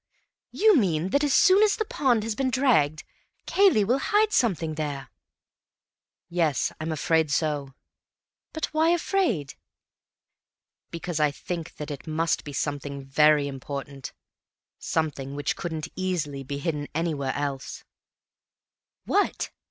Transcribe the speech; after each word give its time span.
You 0.49 0.75
mean 0.77 1.09
that 1.09 1.23
as 1.23 1.31
soon 1.31 1.61
as 1.61 1.75
the 1.75 1.85
pond 1.85 2.23
has 2.23 2.33
been 2.33 2.49
dragged, 2.49 3.03
Cayley 3.45 3.83
will 3.83 3.99
hide 3.99 4.33
something 4.33 4.73
there?" 4.73 5.11
"Yes, 6.27 6.71
I'm 6.81 6.91
afraid 6.91 7.29
so." 7.29 7.75
"But 8.51 8.65
why 8.73 8.89
afraid?" 8.89 9.53
"Because 10.89 11.19
I 11.19 11.29
think 11.29 11.75
that 11.75 11.91
it 11.91 12.07
must 12.07 12.43
be 12.43 12.51
something 12.51 13.03
very 13.05 13.47
important, 13.47 14.11
something 14.79 15.35
which 15.35 15.55
couldn't 15.55 15.87
easily 15.95 16.41
be 16.41 16.57
hidden 16.57 16.87
anywhere 16.95 17.35
else." 17.35 17.83
"What?" 19.05 19.51